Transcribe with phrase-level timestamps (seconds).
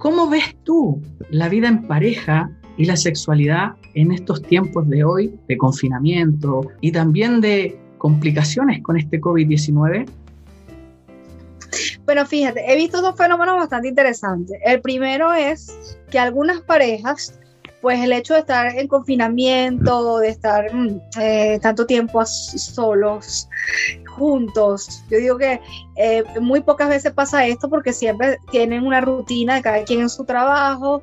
[0.00, 0.98] ¿Cómo ves tú
[1.28, 6.90] la vida en pareja y la sexualidad en estos tiempos de hoy, de confinamiento y
[6.90, 10.08] también de complicaciones con este COVID-19?
[12.06, 14.58] Bueno, fíjate, he visto dos fenómenos bastante interesantes.
[14.64, 17.38] El primero es que algunas parejas
[17.80, 23.48] pues el hecho de estar en confinamiento, de estar mm, eh, tanto tiempo solos,
[24.08, 25.60] juntos, yo digo que
[25.96, 30.10] eh, muy pocas veces pasa esto porque siempre tienen una rutina de cada quien en
[30.10, 31.02] su trabajo,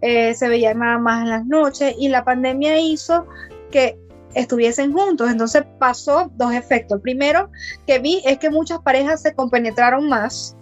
[0.00, 3.26] eh, se veían nada más en las noches y la pandemia hizo
[3.70, 3.98] que
[4.34, 5.30] estuviesen juntos.
[5.30, 6.96] Entonces pasó dos efectos.
[6.96, 7.50] El primero
[7.86, 10.56] que vi es que muchas parejas se compenetraron más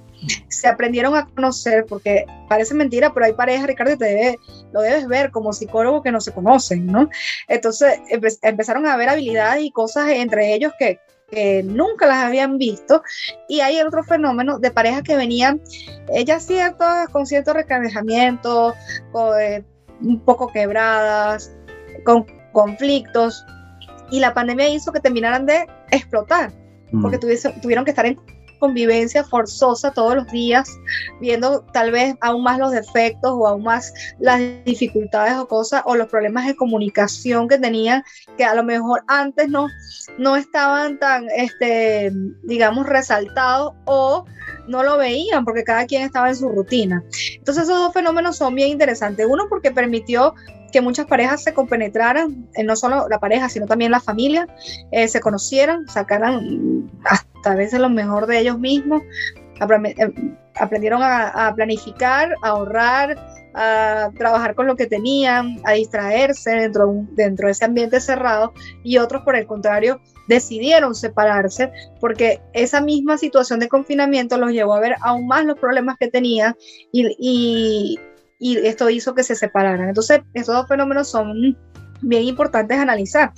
[0.48, 4.38] se aprendieron a conocer, porque parece mentira, pero hay parejas, Ricardo, te
[4.72, 7.08] lo debes ver como psicólogo que no se conocen, ¿no?
[7.48, 8.00] Entonces
[8.42, 10.98] empezaron a ver habilidades y cosas entre ellos que,
[11.62, 13.04] nunca las habían visto.
[13.48, 15.60] Y hay otro fenómeno de parejas que venían,
[16.12, 18.74] ellas ciertas, con cierto recargamiento,
[19.40, 19.62] eh,
[20.00, 21.52] un poco quebradas,
[22.04, 23.44] con conflictos,
[24.10, 26.52] y la pandemia hizo que terminaran de explotar,
[27.00, 27.60] porque mm.
[27.60, 28.18] tuvieron que estar en
[28.60, 30.78] convivencia forzosa todos los días,
[31.20, 35.96] viendo tal vez aún más los defectos o aún más las dificultades o cosas o
[35.96, 38.04] los problemas de comunicación que tenían,
[38.36, 39.66] que a lo mejor antes no,
[40.18, 42.12] no estaban tan, este,
[42.44, 44.24] digamos, resaltados o
[44.68, 47.02] no lo veían porque cada quien estaba en su rutina.
[47.34, 49.26] Entonces esos dos fenómenos son bien interesantes.
[49.28, 50.34] Uno porque permitió
[50.70, 54.46] que muchas parejas se compenetraran, eh, no solo la pareja, sino también la familia,
[54.92, 56.90] eh, se conocieran, sacaran
[57.44, 59.02] a veces lo mejor de ellos mismos,
[59.60, 60.12] eh,
[60.56, 63.16] aprendieron a, planificar, a ahorrar,
[63.54, 68.52] a trabajar con lo que tenían, a distraerse dentro, dentro de ese ambiente cerrado
[68.84, 74.74] y otros por el contrario decidieron separarse porque esa misma situación de confinamiento los llevó
[74.74, 76.54] a ver aún más los problemas que tenían
[76.92, 77.98] y,
[78.40, 79.88] y esto hizo que se separaran.
[79.88, 81.56] Entonces, estos dos fenómenos son
[82.00, 83.32] bien importantes a analizar.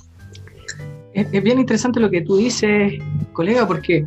[1.13, 2.93] Es, bien interesante lo que tú dices,
[3.33, 4.05] colega, porque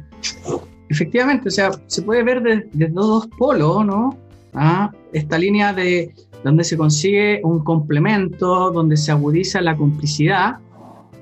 [0.88, 4.16] efectivamente, o sea, se puede ver desde dos polos, ¿no?
[4.54, 4.90] ¿Ah?
[5.12, 6.14] Esta línea de
[6.44, 10.58] donde se consigue un complemento, donde se agudiza la complicidad,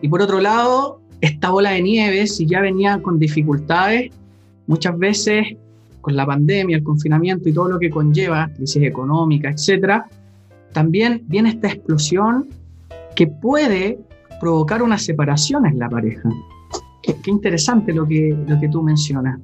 [0.02, 4.12] y por otro lado, esta bola de nieve, si ya venía con dificultades,
[4.66, 5.56] muchas veces
[6.02, 10.06] con la pandemia, el confinamiento y todo lo que conlleva, crisis económica, etcétera,
[10.74, 12.48] también viene esta explosión
[13.16, 13.98] que puede
[14.40, 16.28] provocar una separación en la pareja.
[17.04, 19.40] Qué, interesante lo que, lo que tú mencionas.